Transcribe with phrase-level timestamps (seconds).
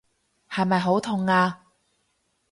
[0.49, 1.61] 係咪好痛啊？